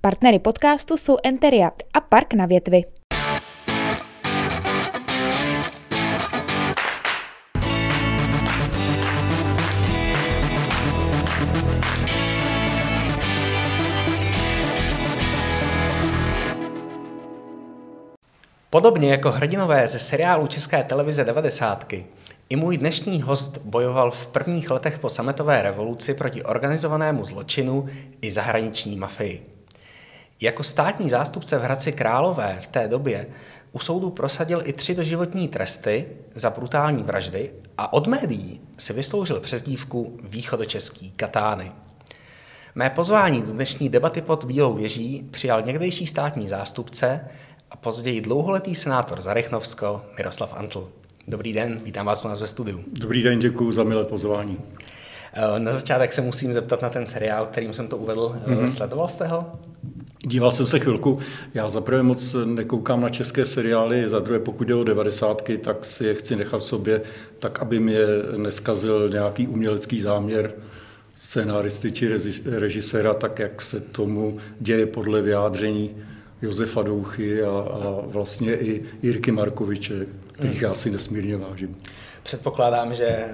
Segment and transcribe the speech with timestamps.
[0.00, 2.82] Partnery podcastu jsou Enteria a Park na větvi.
[18.70, 21.92] Podobně jako hrdinové ze seriálu České televize 90.
[22.48, 27.86] I můj dnešní host bojoval v prvních letech po sametové revoluci proti organizovanému zločinu
[28.20, 29.57] i zahraniční mafii.
[30.40, 33.26] Jako státní zástupce v Hradci Králové v té době
[33.72, 39.40] u soudu prosadil i tři doživotní tresty za brutální vraždy a od médií si vysloužil
[39.40, 41.72] přezdívku východočeský Katány.
[42.74, 47.20] Mé pozvání do dnešní debaty pod Bílou věží přijal někdejší státní zástupce
[47.70, 50.88] a později dlouholetý senátor za Rychnovsko Miroslav Antl.
[51.28, 52.84] Dobrý den, vítám vás u nás ve studiu.
[52.92, 54.58] Dobrý den, děkuji za milé pozvání.
[55.32, 58.36] Eh, na začátek se musím zeptat na ten seriál, kterým jsem to uvedl.
[58.46, 58.64] Mm-hmm.
[58.64, 59.52] Sledoval jste ho?
[60.28, 61.18] Díval jsem se chvilku.
[61.54, 65.84] Já za prvé moc nekoukám na české seriály, za druhé pokud jde o devadesátky, tak
[65.84, 67.02] si je chci nechat v sobě,
[67.38, 67.98] tak aby mě
[68.36, 70.52] neskazil nějaký umělecký záměr
[71.16, 72.08] scénáristy či
[72.44, 75.96] režiséra, tak jak se tomu děje podle vyjádření
[76.42, 81.76] Josefa Douchy a, a vlastně i Jirky Markoviče, kterých já si nesmírně vážím.
[82.28, 83.30] Předpokládám, že eh,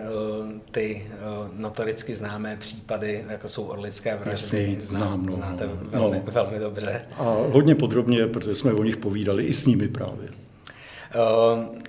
[0.70, 1.16] ty eh,
[1.56, 6.32] notoricky známé případy, jako jsou orlické vraždy, znám, no, znáte no, velmi, no.
[6.32, 7.02] velmi dobře.
[7.18, 10.28] A hodně podrobně, protože jsme o nich povídali i s nimi právě.
[10.28, 11.80] Eh,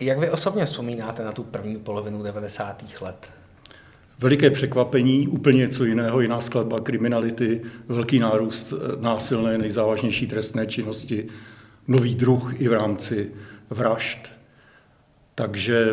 [0.00, 2.82] jak vy osobně vzpomínáte na tu první polovinu 90.
[3.00, 3.30] let?
[4.18, 11.26] Veliké překvapení, úplně něco jiného, jiná skladba kriminality, velký nárůst násilné, nejzávažnější trestné činnosti,
[11.88, 13.30] nový druh i v rámci
[13.70, 14.32] vražd.
[15.34, 15.88] Takže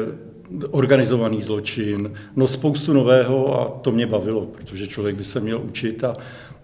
[0.71, 6.03] organizovaný zločin, no spoustu nového a to mě bavilo, protože člověk by se měl učit
[6.03, 6.17] a,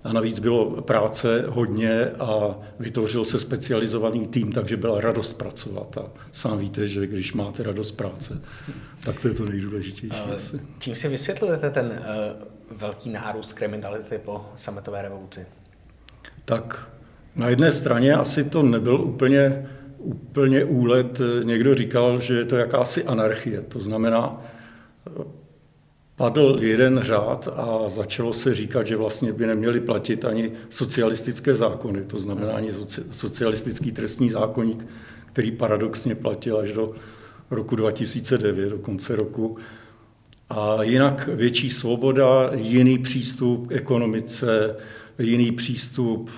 [0.04, 6.04] a navíc bylo práce hodně a vytvořil se specializovaný tým, takže byla radost pracovat a
[6.32, 8.42] sám víte, že když máte radost práce,
[9.04, 10.16] tak to je to nejdůležitější.
[10.36, 10.60] Asi.
[10.80, 15.46] Čím si vysvětlujete ten uh, velký nárůst kriminality po sametové revoluci?
[16.46, 16.90] Tak
[17.36, 19.68] na jedné straně asi to nebyl úplně
[19.98, 21.22] úplně úlet.
[21.44, 23.62] Někdo říkal, že je to jakási anarchie.
[23.62, 24.42] To znamená,
[26.16, 32.06] padl jeden řád a začalo se říkat, že vlastně by neměli platit ani socialistické zákony,
[32.06, 32.72] to znamená ani
[33.10, 34.88] socialistický trestní zákonník,
[35.26, 36.92] který paradoxně platil až do
[37.52, 39.58] roku 2009, do konce roku.
[40.50, 44.76] A jinak větší svoboda, jiný přístup k ekonomice,
[45.20, 46.30] jiný přístup,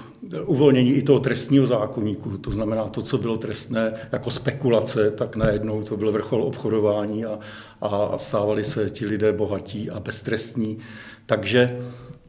[0.45, 5.83] uvolnění i toho trestního zákonníku, to znamená to, co bylo trestné jako spekulace, tak najednou
[5.83, 7.39] to byl vrchol obchodování a,
[7.81, 10.77] a stávali se ti lidé bohatí a beztrestní.
[11.25, 11.79] Takže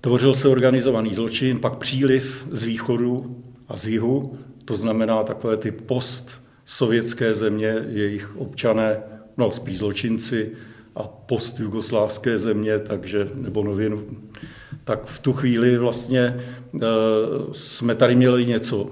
[0.00, 3.36] tvořil se organizovaný zločin, pak příliv z východu
[3.68, 9.02] a z jihu, to znamená takové ty post sovětské země, jejich občané,
[9.36, 10.50] no spíš zločinci,
[10.96, 14.06] a post jugoslávské země, takže, nebo novinu,
[14.84, 16.86] tak v tu chvíli vlastně eh,
[17.52, 18.90] jsme tady měli něco,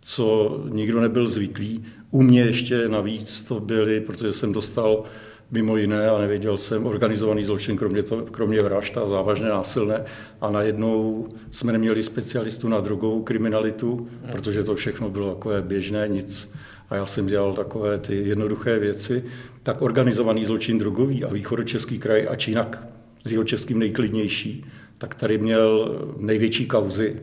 [0.00, 1.84] co nikdo nebyl zvyklý.
[2.10, 5.04] U mě ještě navíc to byly, protože jsem dostal
[5.52, 10.04] mimo jiné, a nevěděl jsem, organizovaný zločin, kromě, to, kromě vražd a závažné násilné.
[10.40, 16.52] A najednou jsme neměli specialistu na drogovou kriminalitu, protože to všechno bylo takové běžné, nic.
[16.90, 19.24] A já jsem dělal takové ty jednoduché věci.
[19.62, 22.88] Tak organizovaný zločin drogový a východočeský kraj, a jinak
[23.24, 24.64] s jeho českým nejklidnější,
[24.98, 27.16] tak tady měl největší kauzy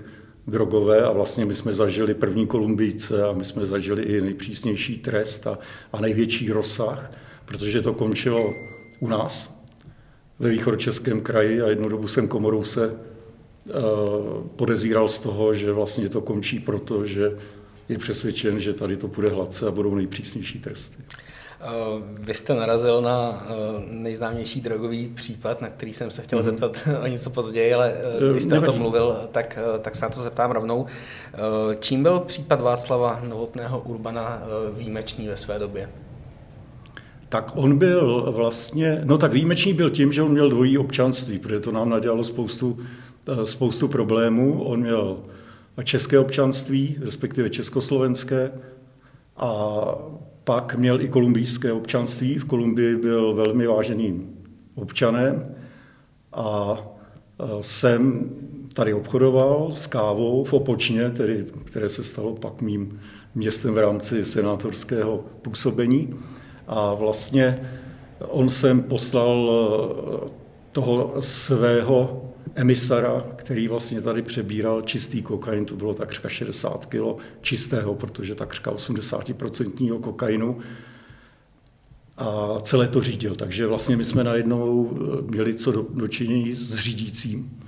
[0.47, 5.47] drogové a vlastně my jsme zažili první Kolumbijce a my jsme zažili i nejpřísnější trest
[5.47, 5.59] a,
[5.93, 7.11] a největší rozsah,
[7.49, 8.53] protože to končilo
[8.99, 9.59] u nás
[10.39, 12.95] ve východočeském kraji a jednu dobu jsem komorou se uh,
[14.55, 17.31] podezíral z toho, že vlastně to končí proto, že
[17.89, 21.03] je přesvědčen, že tady to bude hladce a budou nejpřísnější tresty.
[21.61, 21.65] Eh,
[22.19, 23.53] vy jste narazil na eh,
[23.87, 26.43] nejznámější drogový případ, na který jsem se chtěl mm-hmm.
[26.43, 30.09] zeptat o něco později, ale eh, když jste o tom mluvil, tak, tak se na
[30.09, 30.85] to zeptám rovnou.
[31.79, 34.43] Čím byl případ Václava Novotného Urbana
[34.73, 35.89] výjimečný ve své době?
[37.29, 41.59] Tak on byl vlastně, no tak výjimečný byl tím, že on měl dvojí občanství, protože
[41.59, 42.77] to nám nadělalo spoustu,
[43.43, 44.63] spoustu problémů.
[44.63, 45.17] On měl
[45.83, 48.51] české občanství, respektive československé,
[49.37, 49.81] a
[50.43, 52.37] pak měl i kolumbijské občanství.
[52.37, 54.29] V Kolumbii byl velmi váženým
[54.75, 55.55] občanem
[56.33, 56.77] a
[57.61, 58.29] jsem
[58.73, 62.99] tady obchodoval s kávou v Opočně, tedy, které se stalo pak mým
[63.35, 66.13] městem v rámci senátorského působení.
[66.69, 67.69] A vlastně
[68.27, 69.51] on sem poslal
[70.71, 77.95] toho svého emisara, který vlastně tady přebíral čistý kokain, to bylo takřka 60 kg čistého,
[77.95, 80.57] protože takřka 80% kokainu
[82.17, 83.35] a celé to řídil.
[83.35, 84.97] Takže vlastně my jsme najednou
[85.29, 87.59] měli co do, dočinění s řídícím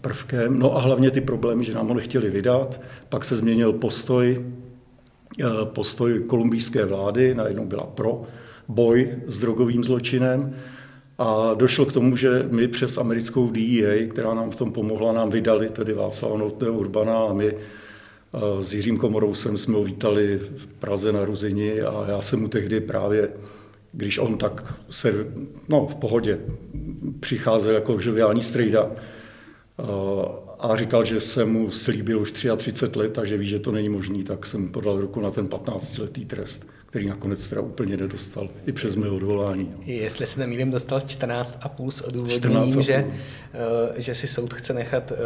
[0.00, 0.58] prvkem.
[0.58, 2.80] No a hlavně ty problémy, že nám ho nechtěli vydat.
[3.08, 4.59] Pak se změnil postoj, eh,
[5.64, 8.22] postoj kolumbijské vlády, najednou byla pro
[8.68, 10.56] boj s drogovým zločinem.
[11.18, 15.30] A došlo k tomu, že my přes americkou DEA, která nám v tom pomohla, nám
[15.30, 20.66] vydali tedy Václava Notného Urbana a my eh, s Jiřím Komorousem jsme ho vítali v
[20.66, 23.28] Praze na Ruzini a já jsem mu tehdy právě,
[23.92, 25.26] když on tak se,
[25.68, 26.38] no v pohodě,
[27.20, 28.90] přicházel jako žoviální strejda,
[30.62, 33.88] a říkal, že jsem mu slíbil už 33 let a že ví, že to není
[33.88, 38.72] možný, tak jsem podal ruku na ten 15-letý trest, který nakonec teda úplně nedostal, i
[38.72, 39.74] přes mé odvolání.
[39.86, 45.16] Jestli se nemýlím, dostal 14,5 s odůvodněním, že, eh, že si soud chce nechat eh,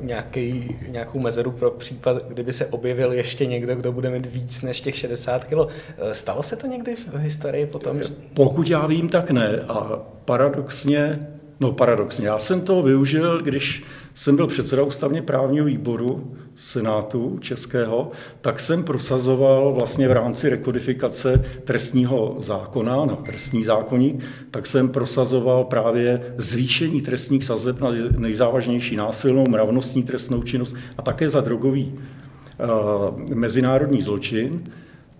[0.00, 4.80] nějaký, nějakou mezeru pro případ, kdyby se objevil ještě někdo, kdo bude mít víc než
[4.80, 5.52] těch 60 kg.
[5.98, 8.00] Eh, stalo se to někdy v historii potom?
[8.34, 9.60] Pokud já vím, tak ne.
[9.68, 11.28] A paradoxně
[11.60, 13.82] No paradoxně, já jsem to využil, když
[14.14, 18.10] jsem byl předseda ústavně právního výboru Senátu Českého,
[18.40, 25.64] tak jsem prosazoval vlastně v rámci rekodifikace trestního zákona, na trestní zákonník, tak jsem prosazoval
[25.64, 33.34] právě zvýšení trestních sazeb na nejzávažnější násilnou mravnostní trestnou činnost a také za drogový uh,
[33.34, 34.62] mezinárodní zločin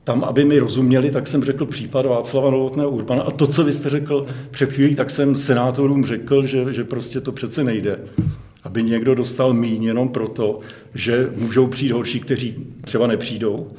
[0.04, 3.22] tam, aby mi rozuměli, tak jsem řekl případ Václava Novotného Urbana.
[3.22, 7.20] A to, co vy jste řekl před chvílí, tak jsem senátorům řekl, že, že prostě
[7.20, 8.00] to přece nejde.
[8.64, 10.60] Aby někdo dostal míň jenom proto,
[10.94, 13.70] že můžou přijít horší, kteří třeba nepřijdou,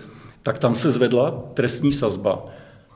[0.44, 2.46] tak tam se zvedla trestní sazba.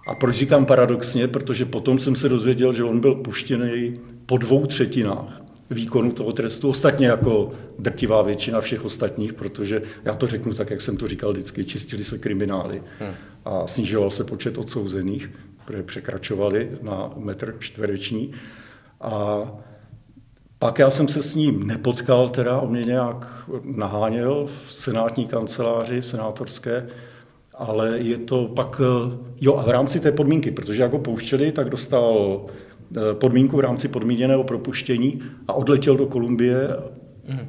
[0.07, 1.27] A proč říkám paradoxně?
[1.27, 3.94] Protože potom jsem se dozvěděl, že on byl puštěný
[4.25, 10.27] po dvou třetinách výkonu toho trestu, ostatně jako drtivá většina všech ostatních, protože já to
[10.27, 12.83] řeknu tak, jak jsem to říkal vždycky, čistili se kriminály
[13.45, 15.31] a snižoval se počet odsouzených,
[15.65, 18.31] které překračovali na metr čtvereční.
[19.01, 19.43] A
[20.59, 26.01] pak já jsem se s ním nepotkal, teda on mě nějak naháněl v senátní kanceláři,
[26.01, 26.87] v senátorské,
[27.55, 28.81] ale je to pak,
[29.41, 32.45] jo a v rámci té podmínky, protože jako pouštěli, tak dostal
[33.13, 36.68] podmínku v rámci podmíněného propuštění a odletěl do Kolumbie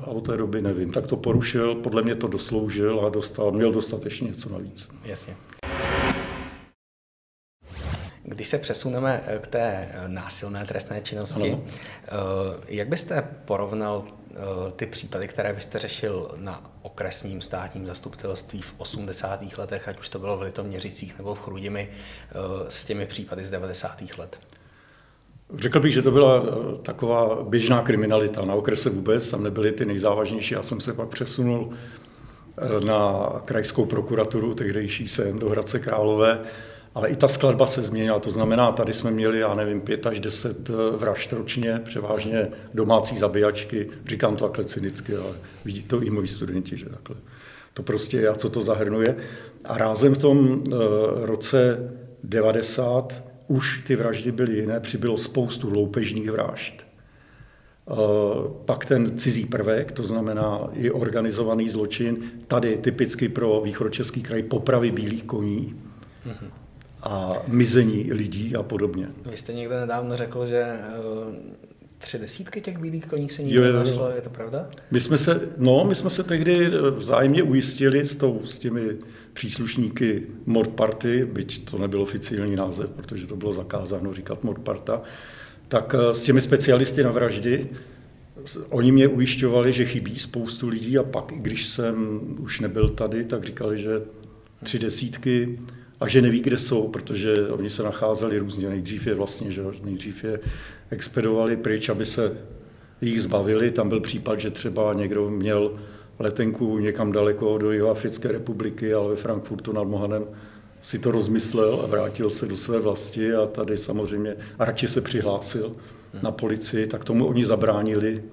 [0.00, 0.90] a od té doby nevím.
[0.90, 4.88] Tak to porušil, podle mě to dosloužil a dostal, měl dostatečně něco navíc.
[5.04, 5.36] Jasně.
[8.22, 11.62] Když se přesuneme eh, k té eh, násilné trestné činnosti, ano.
[12.68, 14.04] jak byste porovnal
[14.76, 19.58] ty případy, které byste řešil na okresním státním zastupitelství v 80.
[19.58, 21.88] letech, ať už to bylo v Litoměřicích nebo v Chrudimi,
[22.68, 24.02] s těmi případy z 90.
[24.18, 24.38] let?
[25.56, 28.44] Řekl bych, že to byla eh, taková běžná kriminalita.
[28.44, 30.54] Na okrese vůbec, tam nebyly ty nejzávažnější.
[30.54, 36.40] Já jsem se pak přesunul eh, na krajskou prokuraturu, tehdejší sem do Hradce Králové,
[36.94, 38.18] ale i ta skladba se změnila.
[38.18, 43.16] To znamená, tady jsme měli, já nevím, pět až deset eh, vražd ročně, převážně domácí
[43.16, 43.88] zabíjačky.
[44.06, 45.32] Říkám to takhle cynicky, ale
[45.64, 47.16] vidí to i moji studenti, že takhle.
[47.74, 49.16] To prostě a co to zahrnuje.
[49.64, 50.64] A rázem v tom
[51.24, 51.90] roce
[52.24, 56.74] 90 už ty vraždy byly jiné, přibylo spoustu loupežných vražd.
[57.90, 57.94] Eh,
[58.64, 62.16] pak ten cizí prvek, to znamená i organizovaný zločin,
[62.46, 65.80] tady typicky pro východočeský kraj popravy bílých koní
[67.02, 69.08] a mizení lidí a podobně.
[69.30, 70.84] Vy jste někde nedávno řekl, že eh,
[71.98, 74.68] tři desítky těch bílých koní se nikdo našlo, je to pravda?
[74.90, 78.96] My jsme se, no, my jsme se tehdy vzájemně ujistili s, tou, s těmi
[79.38, 85.02] příslušníky Mord Party, byť to nebyl oficiální název, protože to bylo zakázáno říkat Mord Parta,
[85.68, 87.68] tak eh, s těmi specialisty na vraždy,
[88.68, 93.44] oni mě ujišťovali, že chybí spoustu lidí a pak, když jsem už nebyl tady, tak
[93.44, 94.02] říkali, že
[94.62, 95.58] tři desítky
[96.00, 98.68] a že neví, kde jsou, protože oni se nacházeli různě.
[98.68, 100.40] Nejdřív je vlastně, že nejdřív je
[100.90, 102.36] expedovali pryč, aby se
[103.00, 103.70] jich zbavili.
[103.70, 105.78] Tam byl případ, že třeba někdo měl
[106.18, 110.24] letenku někam daleko do Jihoafrické republiky, ale ve Frankfurtu nad Mohanem
[110.80, 115.00] si to rozmyslel a vrátil se do své vlasti a tady samozřejmě a radši se
[115.00, 115.76] přihlásil
[116.22, 118.24] na policii, tak tomu oni zabránili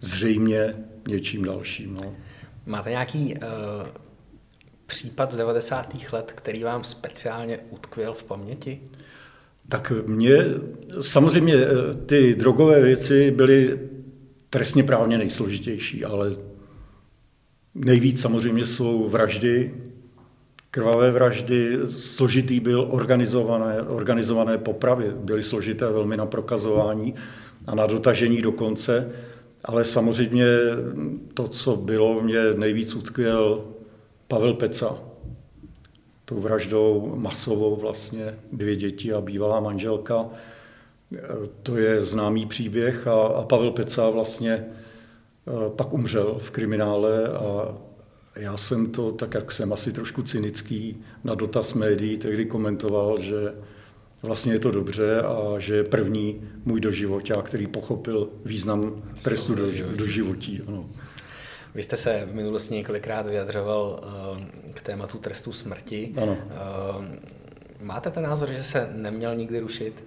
[0.00, 0.74] zřejmě
[1.08, 1.94] něčím dalším.
[1.94, 2.12] No.
[2.66, 3.40] Máte nějaký uh,
[4.86, 5.94] případ z 90.
[6.12, 8.80] let, který vám speciálně utkvěl v paměti?
[9.68, 10.36] Tak mě
[11.00, 13.78] samozřejmě eh, ty drogové věci byly
[14.50, 16.30] trestně právně nejsložitější, ale
[17.74, 19.74] Nejvíc samozřejmě jsou vraždy,
[20.70, 27.14] krvavé vraždy, složitý byl organizované, organizované popravy, byly složité velmi na prokazování
[27.66, 29.12] a na dotažení do konce.
[29.64, 30.46] Ale samozřejmě
[31.34, 33.64] to, co bylo, mě nejvíc utkvěl
[34.28, 34.98] Pavel Peca.
[36.24, 40.26] Tou vraždou masovou vlastně dvě děti a bývalá manželka.
[41.62, 44.66] To je známý příběh a, a Pavel Peca vlastně
[45.76, 47.74] pak umřel v kriminále a
[48.36, 53.54] já jsem to, tak jak jsem asi trošku cynický, na dotaz médií tehdy komentoval, že
[54.22, 59.66] vlastně je to dobře a že je první můj doživoták, který pochopil význam trestu do,
[59.96, 60.60] do životí.
[60.66, 60.90] Ano.
[61.74, 66.14] Vy jste se v minulosti několikrát vyjadřoval eh, k tématu trestu smrti.
[66.22, 66.36] Ano.
[66.50, 67.18] Eh,
[67.80, 70.04] máte ten názor, že se neměl nikdy rušit?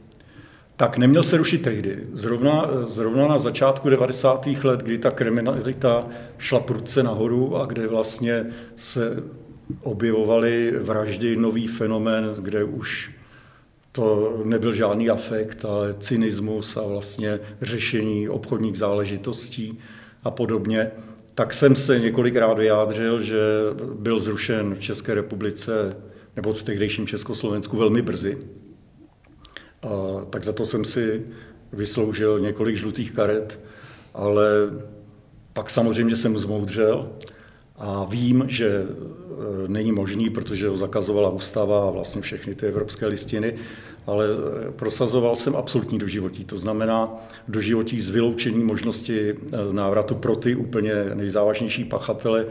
[0.77, 2.07] Tak neměl se rušit tehdy.
[2.13, 4.47] Zrovna, zrovna na začátku 90.
[4.63, 9.23] let, kdy ta kriminalita šla prudce nahoru a kde vlastně se
[9.81, 13.11] objevovaly vraždy, nový fenomén, kde už
[13.91, 19.79] to nebyl žádný afekt, ale cynismus a vlastně řešení obchodních záležitostí
[20.23, 20.91] a podobně,
[21.35, 23.37] tak jsem se několikrát vyjádřil, že
[23.99, 25.95] byl zrušen v České republice
[26.35, 28.37] nebo v tehdejším Československu velmi brzy.
[29.83, 31.25] A tak za to jsem si
[31.73, 33.59] vysloužil několik žlutých karet,
[34.13, 34.45] ale
[35.53, 37.09] pak samozřejmě jsem zmoudřel
[37.77, 38.85] a vím, že e,
[39.67, 43.55] není možný, protože ho zakazovala ústava a vlastně všechny ty evropské listiny,
[44.07, 44.25] ale
[44.67, 46.45] e, prosazoval jsem absolutní doživotí.
[46.45, 47.09] To znamená
[47.47, 52.45] doživotí s vyloučením možnosti e, návratu pro ty úplně nejzávažnější pachatele.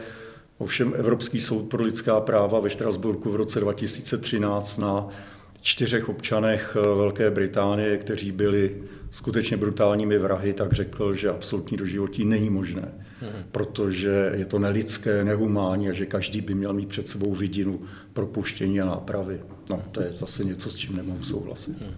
[0.59, 5.09] Ovšem Evropský soud pro lidská práva ve Štrasburku v roce 2013 na
[5.63, 8.77] čtyřech občanech Velké Británie, kteří byli
[9.11, 12.89] skutečně brutálními vrahy, tak řekl, že absolutní doživotí není možné,
[13.21, 13.45] hmm.
[13.53, 17.81] protože je to nelidské, nehumánní a že každý by měl mít před sebou vidinu
[18.13, 19.41] propuštění a nápravy.
[19.71, 21.83] No, to je zase něco, s čím nemohu souhlasit.
[21.83, 21.95] Hmm.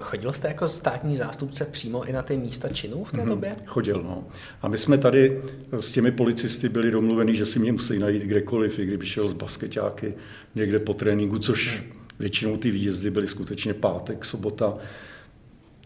[0.00, 3.28] Chodil jste jako státní zástupce přímo i na ty místa činů v té mhm.
[3.28, 3.56] době?
[3.66, 4.24] Chodil, no.
[4.62, 8.78] A my jsme tady s těmi policisty byli domluveni, že si mě musí najít kdekoliv,
[8.78, 10.14] i kdyby šel z basketáky
[10.54, 11.99] někde po tréninku, což hmm.
[12.20, 14.78] Většinou ty výjezdy byly skutečně pátek, sobota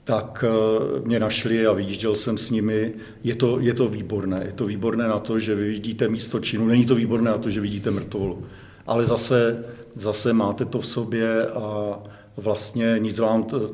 [0.04, 2.94] tak eh, mě našli a vyjížděl jsem s nimi.
[3.24, 4.42] Je to, je to výborné.
[4.46, 6.66] Je to výborné na to, že vy vidíte místo činu.
[6.66, 8.44] Není to výborné na to, že vidíte mrtvolu.
[8.86, 9.64] Ale zase,
[9.94, 11.98] zase máte to v sobě a
[12.36, 13.70] vlastně nic vám to,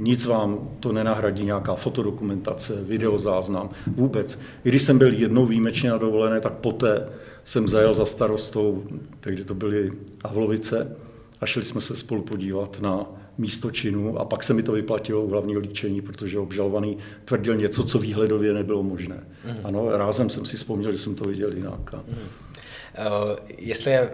[0.00, 4.38] nic vám to nenahradí, nějaká fotodokumentace, videozáznam, vůbec.
[4.64, 7.06] I když jsem byl jednou výjimečně na dovolené, tak poté
[7.44, 8.84] jsem zajel za starostou,
[9.20, 9.92] tehdy to byly
[10.24, 10.96] Avlovice,
[11.40, 13.06] a šli jsme se spolu podívat na
[13.38, 17.84] místo činu a pak se mi to vyplatilo u hlavního líčení, protože obžalovaný tvrdil něco,
[17.84, 19.26] co výhledově nebylo možné.
[19.44, 19.56] Mm.
[19.64, 21.92] Ano, rázem jsem si vzpomněl, že jsem to viděl jinak.
[21.92, 21.98] Mm.
[21.98, 24.10] Uh, jestli je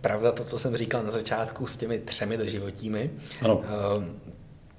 [0.00, 3.10] pravda to, co jsem říkal na začátku s těmi třemi doživotími,
[3.42, 3.56] ano.
[3.96, 4.04] Uh,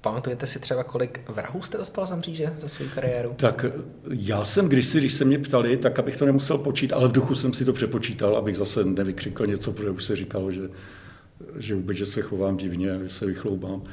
[0.01, 3.33] Pamatujete si třeba, kolik vrahů jste dostal za mříže za svou kariéru?
[3.35, 3.65] Tak
[4.09, 7.35] já jsem kdysi, když se mě ptali, tak abych to nemusel počítat, ale v duchu
[7.35, 10.69] jsem si to přepočítal, abych zase nevykřikl něco, protože už se říkalo, že
[11.57, 13.83] že vůbec, že se chovám divně, že se vychloubám,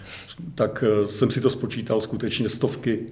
[0.54, 3.06] tak eh, jsem si to spočítal skutečně stovky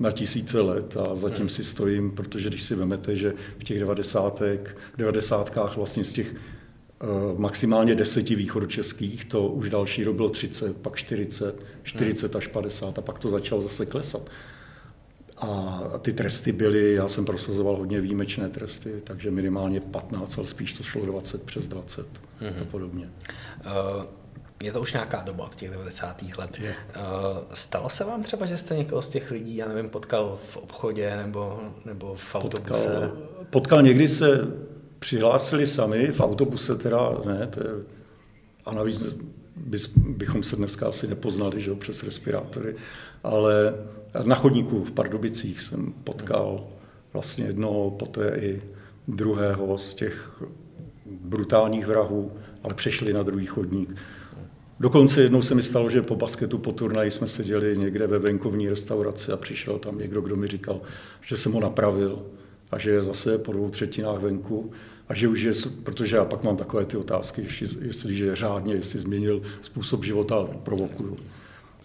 [0.00, 1.48] na tisíce let a zatím hmm.
[1.48, 7.38] si stojím, protože když si vemete, že v těch devadesátek, devadesátkách vlastně z těch uh,
[7.40, 12.38] maximálně deseti východočeských, to už další rok bylo 30, pak 40, 40 hmm.
[12.38, 14.30] až 50 a pak to začalo zase klesat.
[15.38, 20.72] A ty tresty byly, já jsem prosazoval hodně výjimečné tresty, takže minimálně 15, ale spíš
[20.72, 22.06] to šlo 20 přes 20
[22.40, 22.62] mm-hmm.
[22.62, 23.10] a podobně.
[23.66, 24.04] Uh,
[24.62, 26.22] je to už nějaká doba od těch 90.
[26.38, 26.58] let.
[26.58, 26.68] Je.
[26.70, 30.56] Uh, stalo se vám třeba, že jste někoho z těch lidí, já nevím, potkal v
[30.56, 32.88] obchodě nebo, nebo v autobuse?
[32.88, 33.10] Potkal,
[33.50, 34.40] potkal někdy se
[34.98, 37.70] přihlásili sami, v autobuse teda ne, to je,
[38.66, 39.14] a navíc
[39.96, 42.76] bychom se dneska asi nepoznali, že jo, přes respirátory,
[43.24, 43.74] ale
[44.24, 46.66] na chodníku v Pardubicích jsem potkal
[47.12, 48.62] vlastně jednoho, poté i
[49.08, 50.42] druhého z těch
[51.06, 52.32] brutálních vrahů,
[52.62, 53.96] ale přešli na druhý chodník.
[54.80, 58.68] Dokonce jednou se mi stalo, že po basketu, po turnaji jsme seděli někde ve venkovní
[58.68, 60.80] restauraci a přišel tam někdo, kdo mi říkal,
[61.20, 62.22] že jsem ho napravil
[62.70, 64.70] a že je zase po dvou třetinách venku
[65.08, 67.46] a že už je, protože já pak mám takové ty otázky,
[67.80, 71.16] jestli, je řádně, jestli změnil způsob života, provokuju.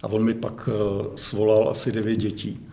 [0.02, 0.72] A on mi pak eh,
[1.14, 2.66] svolal asi devět dětí,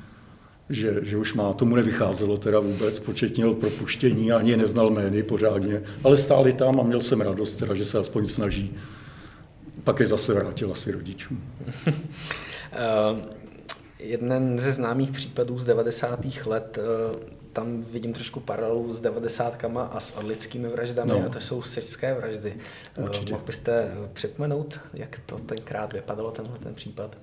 [0.69, 5.83] že, že už má, tomu nevycházelo teda vůbec, počet měl propuštění, ani neznal jmény pořádně,
[6.03, 8.75] ale stáli tam a měl jsem radost, teda, že se aspoň snaží.
[9.83, 11.43] Pak je zase vrátil asi rodičům.
[11.87, 11.93] Uh,
[13.99, 16.25] jeden ze známých případů z 90.
[16.45, 16.79] let
[17.11, 21.25] uh, tam vidím trošku paralelu s devadesátkama a s orlickými vraždami no.
[21.25, 22.53] a to jsou sečské vraždy.
[22.97, 23.33] Eh, Určitě.
[23.33, 27.17] Mohl byste připomenout, jak to tenkrát vypadalo, tenhle ten případ?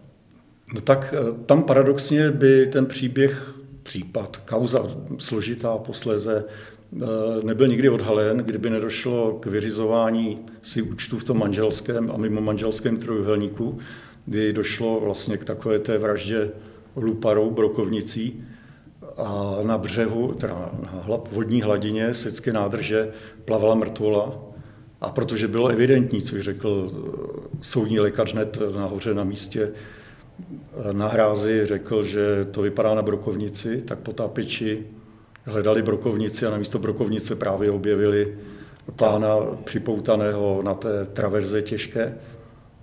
[0.74, 4.86] No tak eh, tam paradoxně by ten příběh případ, kauza
[5.18, 7.06] složitá posléze eh,
[7.42, 12.96] nebyl nikdy odhalen, kdyby nedošlo k vyřizování si účtu v tom manželském a mimo manželském
[12.96, 13.78] trojuhelníku,
[14.26, 16.50] kdy došlo vlastně k takové té vraždě
[16.96, 18.44] luparou, brokovnicí
[19.16, 23.12] a na břehu, teda na vodní hladině Secké nádrže
[23.44, 24.38] plavala mrtvola
[25.00, 26.92] a protože bylo evidentní, což řekl
[27.60, 33.82] soudní lékař hned nahoře na místě, eh, na hrázi řekl, že to vypadá na brokovnici,
[33.82, 34.86] tak potápěči
[35.44, 38.38] hledali brokovnici a na místo brokovnice právě objevili
[38.96, 42.14] pána připoutaného na té traverze těžké.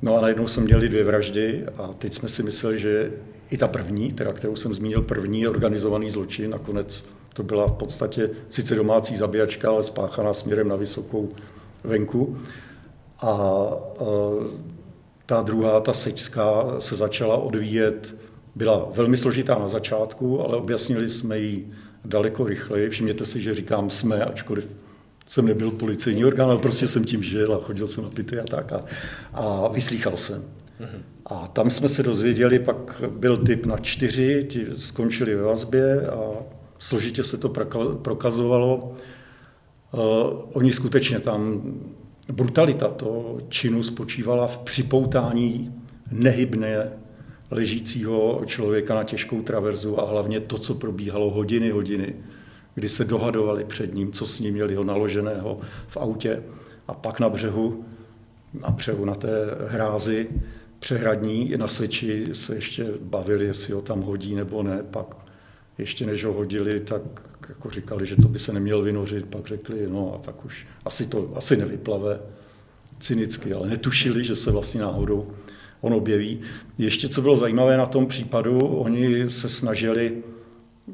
[0.02, 3.12] No a najednou jsme měli dvě vraždy a teď jsme si mysleli, že
[3.54, 8.30] i ta první, teda kterou jsem zmínil, první organizovaný zločin, nakonec to byla v podstatě
[8.50, 11.30] sice domácí zabíjačka, ale spáchaná směrem na vysokou
[11.84, 12.38] venku.
[13.22, 13.70] A, a
[15.26, 18.16] ta druhá, ta sečská, se začala odvíjet,
[18.56, 21.72] byla velmi složitá na začátku, ale objasnili jsme ji
[22.06, 22.90] daleko rychleji.
[22.90, 24.68] Všimněte si, že říkám jsme, ačkoliv
[25.26, 28.44] jsem nebyl policejní orgán, ale prostě jsem tím žil a chodil jsem na pity a
[28.44, 28.86] tak a,
[29.34, 30.44] a vyslýchal jsem.
[31.26, 36.32] A tam jsme se dozvěděli, pak byl typ na čtyři, ti skončili ve vazbě a
[36.80, 37.50] složitě se to
[38.02, 38.96] prokazovalo.
[39.92, 40.02] Uh,
[40.54, 41.62] oni skutečně tam,
[42.32, 45.74] brutalita toho činu spočívala v připoutání
[46.12, 46.92] nehybné
[47.52, 52.16] ležícího člověka na těžkou traverzu a hlavně to, co probíhalo hodiny, hodiny,
[52.76, 56.44] kdy se dohadovali před ním, co s ním měli ho naloženého v autě
[56.88, 57.86] a pak na břehu,
[58.54, 59.30] na břehu na té
[59.68, 60.30] hrázi
[60.84, 65.16] přehradní na Seči se ještě bavili, jestli ho tam hodí nebo ne, pak
[65.78, 67.02] ještě než ho hodili, tak
[67.50, 71.08] jako říkali, že to by se neměl vynořit, pak řekli, no a tak už asi
[71.08, 72.20] to asi nevyplave,
[73.00, 75.32] cynicky, ale netušili, že se vlastně náhodou
[75.82, 76.42] on objeví.
[76.78, 80.24] Ještě co bylo zajímavé na tom případu, oni se snažili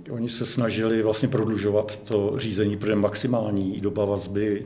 [0.10, 4.66] Oni se snažili vlastně prodlužovat to řízení, protože maximální doba vazby,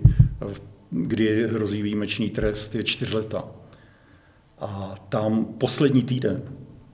[0.89, 3.62] kdy hrozí výjimečný trest, je čtyř leta.
[4.63, 6.41] A tam poslední týden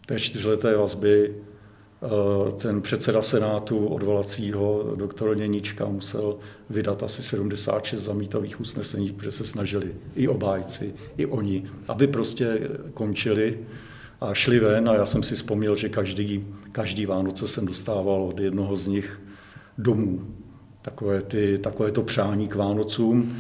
[0.06, 6.38] té čtyřleté vazby eh, ten předseda Senátu odvolacího, doktor Něnička, musel
[6.70, 13.60] vydat asi 76 zamítavých usnesení, protože se snažili i obájci, i oni, aby prostě končili
[14.22, 14.90] a šli ven.
[14.90, 19.22] A já jsem si vzpomněl, že každý, každý Vánoce jsem dostával od jednoho z nich
[19.78, 20.28] domů
[20.82, 23.36] takové, ty, takové to přání k Vánocům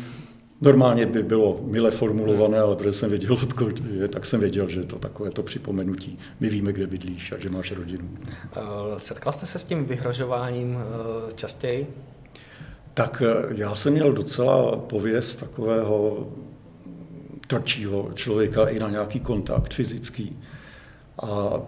[0.61, 4.83] Normálně by bylo mile formulované, ale protože jsem věděl, odkud je, tak jsem věděl, že
[4.83, 6.19] to takové to připomenutí.
[6.39, 8.09] My víme, kde bydlíš a že máš rodinu.
[8.55, 8.59] Eh,
[8.97, 11.87] setkal jste se s tím vyhrožováním eh, častěji?
[12.93, 16.27] Tak eh, já jsem měl docela pověst takového
[17.47, 20.39] tvrdšího člověka i na nějaký kontakt fyzický.
[21.23, 21.59] A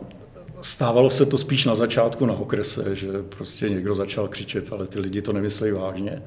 [0.62, 5.00] stávalo se to spíš na začátku na okrese, že prostě někdo začal křičet, ale ty
[5.00, 6.22] lidi to nemysleli vážně.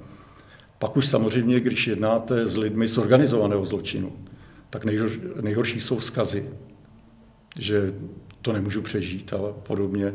[0.78, 4.12] Pak už samozřejmě, když jednáte s lidmi z organizovaného zločinu,
[4.70, 4.84] tak
[5.40, 6.50] nejhorší, jsou vzkazy,
[7.58, 7.94] že
[8.42, 10.14] to nemůžu přežít a podobně.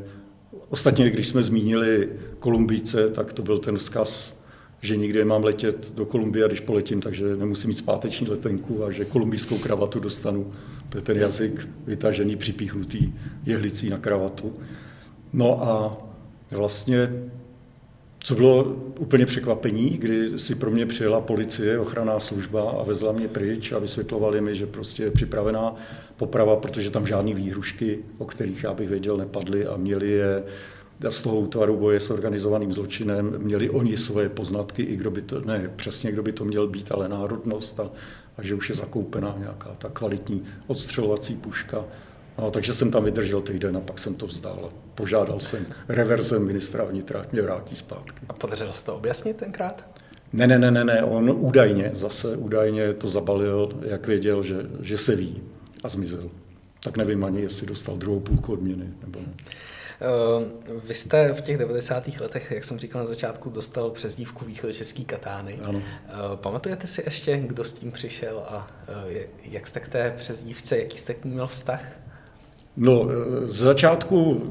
[0.69, 4.39] Ostatně, když jsme zmínili Kolumbíce, tak to byl ten vzkaz,
[4.81, 9.05] že nikdy nemám letět do Kolumbie, když poletím, takže nemusím mít zpáteční letenku a že
[9.05, 10.51] kolumbijskou kravatu dostanu.
[10.89, 13.13] To je ten jazyk vytažený, připíchnutý
[13.45, 14.53] jehlicí na kravatu.
[15.33, 15.97] No a
[16.51, 17.09] vlastně
[18.19, 18.63] co bylo
[18.99, 23.79] úplně překvapení, kdy si pro mě přijela policie, ochranná služba a vezla mě pryč a
[23.79, 25.75] vysvětlovali mi, že prostě je připravená
[26.17, 30.43] poprava, protože tam žádné výhrušky, o kterých já bych věděl, nepadly a měli je
[31.09, 35.41] z toho útvaru boje s organizovaným zločinem, měli oni svoje poznatky, i kdo by to,
[35.41, 37.89] ne přesně kdo by to měl být, ale národnost a,
[38.37, 41.85] a že už je zakoupená nějaká ta kvalitní odstřelovací puška
[42.39, 44.69] No, takže jsem tam vydržel týden a pak jsem to vzdal.
[44.95, 48.25] Požádal jsem reverzem ministra vnitra, mě vrátí zpátky.
[48.29, 49.87] A podařilo se to objasnit tenkrát?
[50.33, 54.97] Ne, ne, ne, ne, ne, on údajně, zase údajně to zabalil, jak věděl, že, že
[54.97, 55.41] se ví
[55.83, 56.29] a zmizel.
[56.83, 59.33] Tak nevím ani, jestli dostal druhou půlku odměny nebo ne.
[60.37, 62.07] Uh, vy jste v těch 90.
[62.19, 65.59] letech, jak jsem říkal na začátku, dostal přezdívku východočeský katány.
[65.63, 65.79] Ano.
[65.79, 65.83] Uh,
[66.35, 68.67] pamatujete si ještě, kdo s tím přišel a
[69.05, 71.83] uh, jak jste k té přezdívce, jaký jste k ní měl vztah?
[72.81, 73.07] No,
[73.45, 74.43] z začátku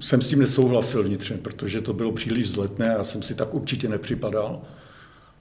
[0.00, 3.54] jsem s tím nesouhlasil vnitřně, protože to bylo příliš vzletné a já jsem si tak
[3.54, 4.60] určitě nepřipadal.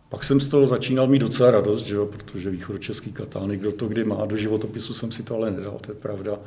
[0.09, 3.87] Pak jsem z toho začínal mít docela radost, že jo, protože východočeský katány, kdo to
[3.87, 6.39] kdy má, do životopisu jsem si to ale nedal, to je pravda.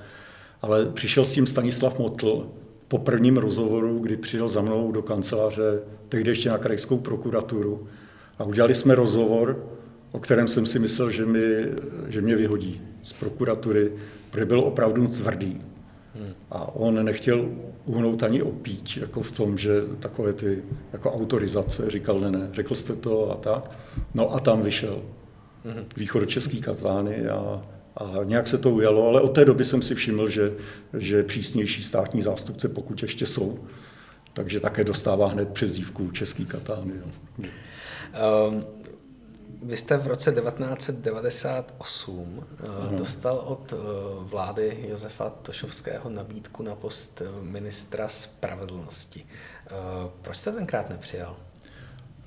[0.62, 2.46] Ale přišel s tím Stanislav Motl
[2.88, 7.86] po prvním rozhovoru, kdy přijel za mnou do kanceláře, tehdy ještě na krajskou prokuraturu.
[8.38, 9.64] A udělali jsme rozhovor,
[10.12, 11.44] o kterém jsem si myslel, že, mi,
[12.08, 13.92] že mě vyhodí z prokuratury,
[14.30, 15.60] protože byl opravdu tvrdý.
[16.14, 16.32] Hmm.
[16.50, 17.48] A on nechtěl
[17.84, 22.74] uhnout ani opíč, jako v tom, že takové ty jako autorizace, říkal ne, ne, řekl
[22.74, 23.70] jste to a tak.
[24.14, 25.02] No a tam vyšel
[25.64, 25.84] hmm.
[25.96, 27.62] východočeský katány a,
[27.96, 30.52] a nějak se to ujalo, ale od té doby jsem si všiml, že,
[30.98, 33.58] že přísnější státní zástupce, pokud ještě jsou,
[34.32, 36.92] takže také dostává hned přezdívku český katány.
[36.96, 37.10] Jo.
[38.48, 38.64] Um,
[39.62, 42.44] vy jste v roce 1998 uh,
[42.94, 43.78] dostal od uh,
[44.20, 49.26] vlády Josefa Tošovského nabídku na post eh, ministra spravedlnosti.
[50.22, 51.36] Proč jste tenkrát nepřijal?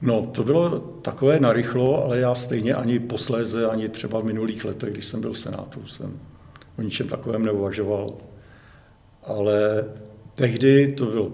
[0.01, 4.93] No, to bylo takové narychlo, ale já stejně ani posléze, ani třeba v minulých letech,
[4.93, 6.19] když jsem byl v Senátu, jsem
[6.77, 8.13] o ničem takovém neuvažoval.
[9.23, 9.85] Ale
[10.35, 11.31] tehdy to bylo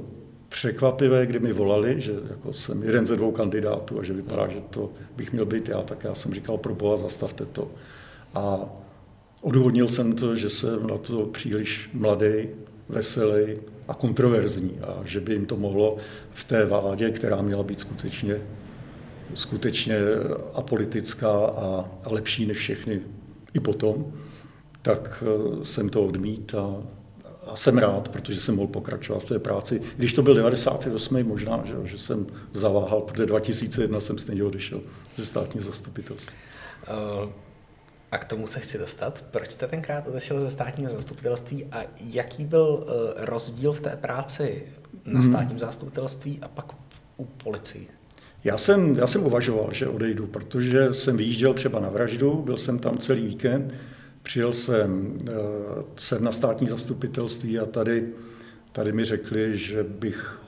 [0.50, 4.62] překvapivé, kdy mi volali, že jako jsem jeden ze dvou kandidátů a že vypadá, že
[4.62, 7.72] to bych měl být já, tak já jsem říkal, pro boha, zastavte to.
[8.34, 8.60] A
[9.42, 12.50] odůvodnil jsem to, že jsem na to příliš mladý,
[12.90, 13.58] veselý
[13.88, 15.98] a kontroverzní a že by jim to mohlo
[16.34, 18.42] v té vládě, která měla být skutečně,
[19.34, 20.00] skutečně
[20.54, 23.02] apolitická a, a lepší než všechny
[23.54, 24.14] i potom,
[24.82, 26.84] tak eh, jsem to odmít a
[27.50, 29.82] a jsem rád, protože jsem mohl pokračovat v té práci.
[29.98, 31.24] Když to byl 98.
[31.24, 34.82] možná, že, že jsem zaváhal, protože 2001 jsem stejně odešel
[35.16, 36.38] ze státního zastupitelství.
[37.24, 37.30] Uh,
[38.12, 39.26] a k tomu se chci dostat.
[39.32, 42.86] Proč jste tenkrát odešel ze státního zastupitelství a jaký byl uh,
[43.26, 44.64] rozdíl v té práci
[45.06, 45.30] na hmm.
[45.30, 46.66] státním zastupitelství a pak
[47.18, 47.86] u policie?
[48.44, 52.80] Já jsem, já jsem uvažoval, že odejdu, protože jsem vyjížděl třeba na vraždu, byl jsem
[52.80, 53.74] tam celý víkend,
[54.28, 55.34] Přijel jsem, eh,
[55.96, 58.08] jsem na státní zastupitelství a tady,
[58.72, 60.42] tady mi řekli, že bych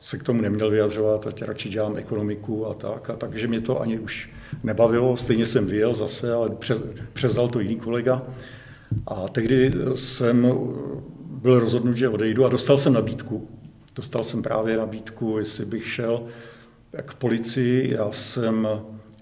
[0.00, 3.10] se k tomu neměl vyjadřovat, ať radši dělám ekonomiku a tak.
[3.10, 4.30] A takže mě to ani už
[4.62, 5.16] nebavilo.
[5.16, 8.22] Stejně jsem vyjel zase, ale přes, převzal to jiný kolega.
[9.06, 10.42] A tehdy jsem
[11.24, 13.48] byl rozhodnut, že odejdu a dostal jsem nabídku.
[13.94, 16.26] Dostal jsem právě nabídku, jestli bych šel
[17.02, 17.94] k policii.
[17.94, 18.68] Já jsem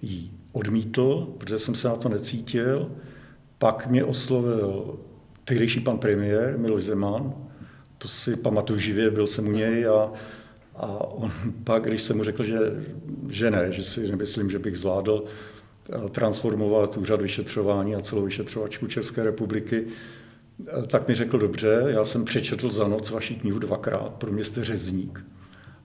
[0.03, 2.91] ji odmítl, protože jsem se na to necítil.
[3.61, 4.99] Pak mě oslovil
[5.45, 7.35] tehdejší pan premiér Miloš Zeman,
[7.99, 10.13] to si pamatuju živě, byl jsem u něj a,
[10.77, 11.33] a on
[11.65, 12.59] pak, když jsem mu řekl, že,
[13.29, 18.87] že ne, že si nemyslím, že bych zvládl eh, transformovat úřad vyšetřování a celou vyšetřovačku
[18.87, 24.15] České republiky, eh, tak mi řekl, dobře, já jsem přečetl za noc vaši knihu dvakrát,
[24.15, 25.25] pro mě jste řezník.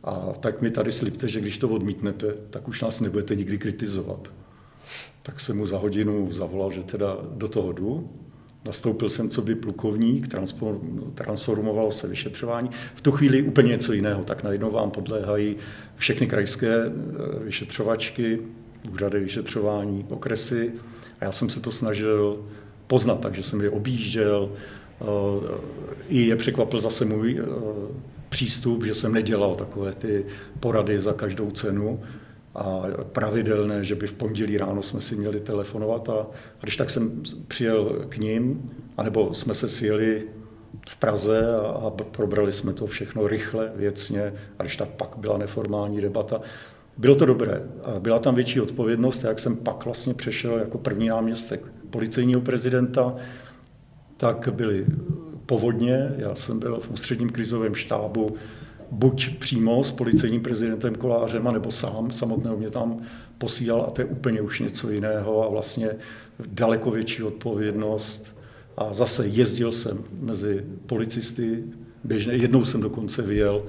[0.03, 4.31] A tak mi tady slibte, že když to odmítnete, tak už nás nebudete nikdy kritizovat
[5.24, 8.10] tak jsem mu za hodinu zavolal, že teda do toho jdu.
[8.65, 10.28] Nastoupil jsem co by plukovník,
[11.15, 12.69] transformovalo se vyšetřování.
[12.95, 15.56] V tu chvíli úplně něco jiného, tak najednou vám podléhají
[15.95, 16.91] všechny krajské eh,
[17.43, 18.39] vyšetřovačky,
[18.91, 20.71] úřady vyšetřování, okresy.
[21.19, 22.45] A já jsem se to snažil
[22.88, 24.52] poznat, takže jsem je objížděl.
[25.02, 25.06] Eh,
[26.08, 27.45] I je překvapil zase můj eh,
[28.30, 30.26] přístup, že jsem nedělal takové ty
[30.60, 32.00] porady za každou cenu,
[32.55, 36.13] a pravidelné, že by v pondělí ráno jsme si měli telefonovat a,
[36.59, 40.23] a když tak jsem přijel k ním, anebo jsme se sjeli
[40.89, 45.37] v Praze a, a probrali jsme to všechno rychle, věcně a když tak pak byla
[45.37, 46.41] neformální debata.
[46.97, 47.61] Bylo to dobré
[47.99, 53.15] byla tam větší odpovědnost, jak jsem pak vlastně přešel jako první náměstek policejního prezidenta,
[54.17, 54.85] tak byly
[55.45, 58.35] povodně, já jsem byl v ústředním krizovém štábu
[58.95, 62.99] buď přímo s policejním prezidentem Kolářem, nebo sám samotného mě tam
[63.38, 65.89] posílal a to je úplně už něco jiného a vlastně
[66.45, 68.36] daleko větší odpovědnost.
[68.77, 71.63] A zase jezdil jsem mezi policisty,
[72.03, 73.63] běžně, jednou jsem dokonce vyjel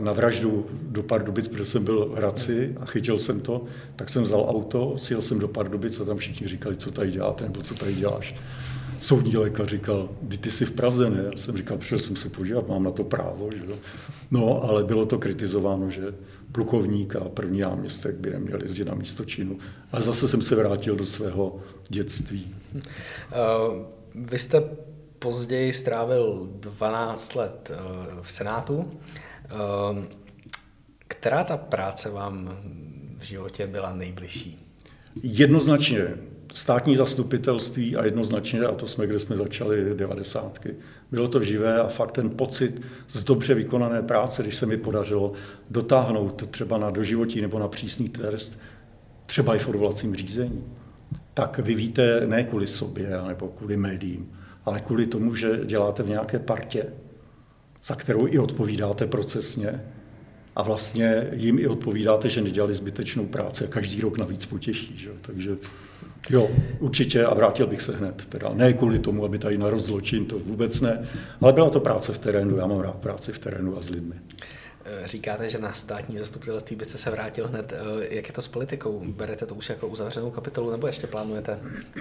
[0.00, 3.64] na vraždu do Pardubic, protože jsem byl v Hradci a chytil jsem to,
[3.96, 7.44] tak jsem vzal auto, sjel jsem do Pardubic a tam všichni říkali, co tady děláte,
[7.44, 8.34] nebo co tady děláš
[9.00, 10.08] soudní lékař říkal,
[10.40, 11.22] ty jsi v Praze, ne?
[11.24, 13.50] Já jsem říkal, přišel jsem se podívat, mám na to právo.
[13.52, 13.62] Že?
[14.30, 16.14] No, ale bylo to kritizováno, že
[16.52, 19.58] plukovník a první náměstek by neměl jezdit na místo činu.
[19.92, 22.54] A zase jsem se vrátil do svého dětství.
[22.74, 22.80] Uh,
[24.14, 24.62] vy jste
[25.18, 28.76] později strávil 12 let uh, v Senátu.
[28.76, 30.04] Uh,
[31.08, 32.58] která ta práce vám
[33.18, 34.66] v životě byla nejbližší?
[35.22, 36.14] Jednoznačně
[36.56, 40.74] státní zastupitelství a jednoznačně, a to jsme, kde jsme začali, devadesátky.
[41.10, 45.32] Bylo to živé a fakt ten pocit z dobře vykonané práce, když se mi podařilo
[45.70, 48.58] dotáhnout třeba na doživotí nebo na přísný trest,
[49.26, 50.64] třeba i v odvolacím řízení,
[51.34, 54.32] tak vy víte ne kvůli sobě nebo kvůli médiím,
[54.64, 56.86] ale kvůli tomu, že děláte v nějaké partě,
[57.84, 59.84] za kterou i odpovídáte procesně,
[60.56, 64.96] a vlastně jim i odpovídáte, že nedělali zbytečnou práci a každý rok navíc potěší.
[64.96, 65.10] Že?
[65.20, 65.56] Takže
[66.30, 68.26] jo, určitě a vrátil bych se hned.
[68.26, 71.08] Teda ne kvůli tomu, aby tady na zločin, to vůbec ne,
[71.40, 74.14] ale byla to práce v terénu, já mám rád práci v terénu a s lidmi.
[74.84, 77.72] Eh, říkáte, že na státní zastupitelství byste se vrátil hned.
[77.72, 79.02] Eh, jak je to s politikou?
[79.06, 81.58] Berete to už jako uzavřenou kapitolu nebo ještě plánujete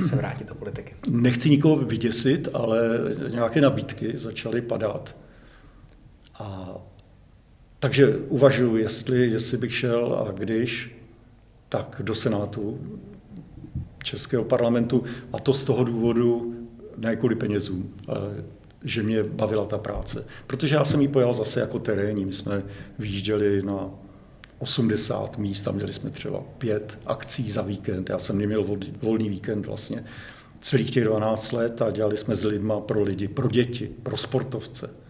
[0.07, 0.95] se vrátit do politiky?
[1.09, 5.15] Nechci nikoho vyděsit, ale nějaké nabídky začaly padat.
[6.39, 6.75] A
[7.85, 10.97] takže uvažuji, jestli, jestli bych šel a když,
[11.69, 12.79] tak do Senátu
[14.03, 16.55] Českého parlamentu a to z toho důvodu,
[16.97, 17.93] ne kvůli penězům,
[18.83, 20.25] že mě bavila ta práce.
[20.47, 22.25] Protože já jsem ji pojal zase jako terénní.
[22.25, 22.63] My jsme
[22.99, 23.89] vyjížděli na
[24.59, 28.09] 80 míst a měli jsme třeba pět akcí za víkend.
[28.09, 28.65] Já jsem neměl
[29.01, 30.03] volný víkend vlastně
[30.61, 35.04] celých těch 12 let a dělali jsme s lidma pro lidi, pro děti, pro sportovce.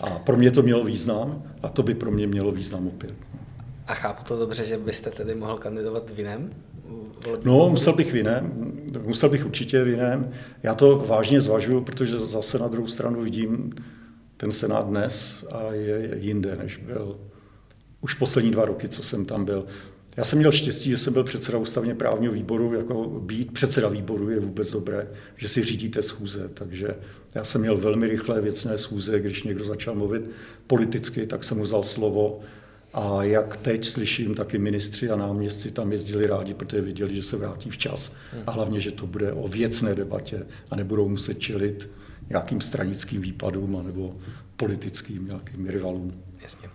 [0.00, 3.14] A pro mě to mělo význam a to by pro mě mělo význam opět.
[3.86, 6.50] A chápu to dobře, že byste tedy mohl kandidovat v jiném?
[7.44, 10.30] No, musel bych v jiném, musel bych určitě v jiném.
[10.62, 13.72] Já to vážně zvažuju, protože zase na druhou stranu vidím
[14.36, 17.20] ten Senát dnes a je jinde, než byl
[18.00, 19.66] už poslední dva roky, co jsem tam byl.
[20.16, 24.30] Já jsem měl štěstí, že jsem byl předseda ústavně právního výboru, jako být předseda výboru
[24.30, 26.88] je vůbec dobré, že si řídíte schůze, takže
[27.34, 30.30] já jsem měl velmi rychlé věcné schůze, když někdo začal mluvit
[30.66, 32.40] politicky, tak jsem mu vzal slovo
[32.94, 37.36] a jak teď slyším, taky ministři a náměstci tam jezdili rádi, protože věděli, že se
[37.36, 38.12] vrátí včas
[38.46, 41.90] a hlavně, že to bude o věcné debatě a nebudou muset čelit
[42.30, 44.16] nějakým stranickým výpadům nebo
[44.56, 46.12] politickým nějakým rivalům.
[46.44, 46.70] Jasně.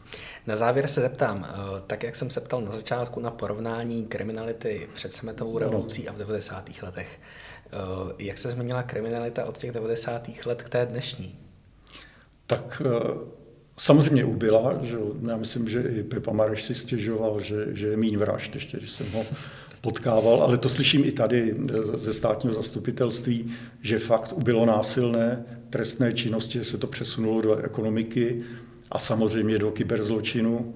[0.47, 4.87] Na závěr se zeptám, eh, tak jak jsem se ptal na začátku na porovnání kriminality
[4.93, 6.81] před sametovou revolucí a v 90.
[6.81, 7.19] letech,
[7.65, 7.77] eh,
[8.19, 10.45] jak se změnila kriminalita od těch 90.
[10.45, 11.39] let k té dnešní?
[12.47, 12.89] Tak eh,
[13.77, 18.17] samozřejmě ubyla, že já myslím, že i Pepa Mareš si stěžoval, že, že je míň
[18.17, 19.25] vražd, ještě když jsem ho
[19.81, 21.55] potkával, ale to slyším i tady
[21.93, 23.51] ze státního zastupitelství,
[23.81, 28.43] že fakt ubylo násilné trestné činnosti, že se to přesunulo do ekonomiky,
[28.91, 30.73] a samozřejmě do kyberzločinu.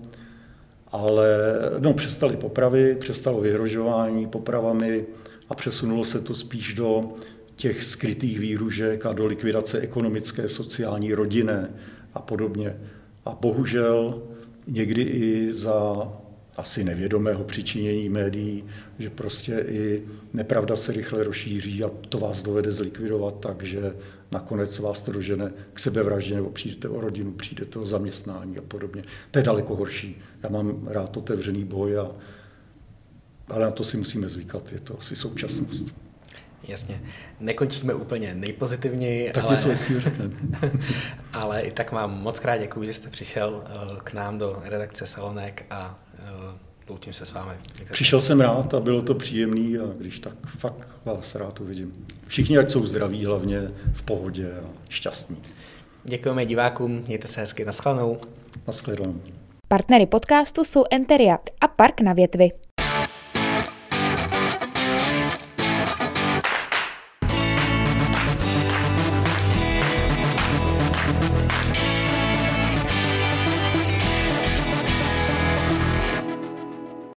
[0.87, 1.37] Ale
[1.79, 5.05] no, přestali popravy, přestalo vyhrožování popravami
[5.49, 7.13] a přesunulo se to spíš do
[7.55, 11.69] těch skrytých výhružek a do likvidace ekonomické, sociální, rodinné
[12.13, 12.75] a podobně.
[13.25, 14.23] A bohužel
[14.67, 16.11] někdy i za
[16.57, 18.63] asi nevědomého přičinění médií,
[18.99, 23.95] že prostě i nepravda se rychle rozšíří a to vás dovede zlikvidovat tak, že
[24.33, 29.03] nakonec vás to dožene k sebevraždě nebo přijdete o rodinu, přijdete o zaměstnání a podobně.
[29.31, 30.21] To je daleko horší.
[30.43, 32.11] Já mám rád otevřený boj, a,
[33.47, 35.95] ale na to si musíme zvykat, je to asi současnost.
[36.67, 37.01] Jasně.
[37.39, 39.55] Nekončíme úplně nejpozitivněji, tak ale...
[39.55, 40.33] něco řekneme.
[41.33, 45.07] ale i tak vám moc krát děkuji, že jste přišel eh, k nám do redakce
[45.07, 46.02] Salonek a
[46.89, 47.51] loučím se s vámi.
[47.75, 52.05] Mějte Přišel jsem rád a bylo to příjemný a když tak fakt vás rád uvidím.
[52.27, 55.37] Všichni ať jsou zdraví, hlavně v pohodě a šťastní.
[56.03, 58.17] Děkujeme divákům, mějte se hezky, naschledanou.
[58.67, 59.21] Naschledanou.
[59.67, 62.49] Partnery podcastu jsou Enteria a Park na větvi.